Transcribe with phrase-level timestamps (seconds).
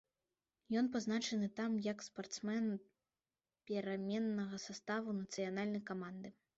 [0.79, 2.65] Ён пазначаны там як спартсмен
[3.71, 6.39] пераменнага саставу нацыянальнай каманды.